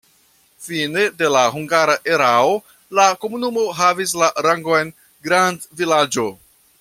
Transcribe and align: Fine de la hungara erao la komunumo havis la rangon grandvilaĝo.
Fine 0.67 1.03
de 1.19 1.27
la 1.33 1.43
hungara 1.57 1.97
erao 2.15 2.57
la 3.01 3.05
komunumo 3.25 3.67
havis 3.81 4.17
la 4.25 4.31
rangon 4.49 4.93
grandvilaĝo. 5.29 6.27